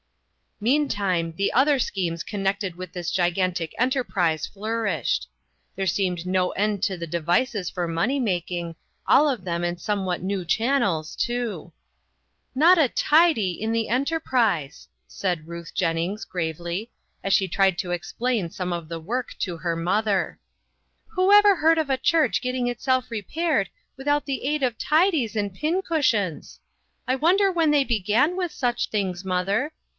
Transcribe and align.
Meantime, 0.63 1.33
the 1.37 1.51
other 1.53 1.79
schemes 1.79 2.23
connected 2.23 2.75
with 2.75 2.91
this 2.93 3.09
gigantic 3.11 3.73
enterprise 3.79 4.45
flourished. 4.45 5.27
There 5.75 5.87
seemed 5.87 6.25
no 6.25 6.51
end 6.51 6.83
to 6.83 6.97
the 6.97 7.07
devices 7.07 7.69
for 7.69 7.87
money 7.87 8.19
making, 8.19 8.75
all 9.07 9.27
of 9.27 9.43
them 9.43 9.63
in 9.63 9.77
somewhat 9.77 10.21
new 10.21 10.45
chan 10.45 10.81
nels, 10.81 11.15
too." 11.15 11.71
Not 12.55 12.77
a 12.77 12.89
tidy 12.89 13.51
in 13.51 13.71
the 13.71 13.89
enterprise," 13.89 14.87
said 15.07 15.47
Ruth 15.47 15.73
Jennings, 15.73 16.25
gravely, 16.25 16.91
as 17.23 17.33
she 17.33 17.47
tried 17.47 17.77
to 17.79 17.91
explain 17.91 18.49
some 18.49 18.73
of 18.73 18.87
the 18.87 18.99
work 18.99 19.35
to 19.39 19.57
her 19.57 19.75
mother." 19.75 20.39
Who 21.09 21.23
INNOVATIONS. 21.29 21.33
l8/ 21.35 21.39
ever 21.39 21.55
heard 21.55 21.77
of 21.79 21.89
a 21.91 21.97
church 21.97 22.41
getting 22.41 22.67
itself 22.67 23.09
repaired 23.09 23.69
without 23.97 24.25
the 24.25 24.43
aid 24.45 24.61
of 24.63 24.77
tidies 24.79 25.35
and 25.35 25.53
pin 25.53 25.81
cushions! 25.83 26.59
I 27.07 27.15
wonder 27.15 27.51
when 27.51 27.69
they 27.71 27.83
began 27.83 28.35
with 28.35 28.51
such 28.51 28.89
things, 28.89 29.23
mother? 29.23 29.71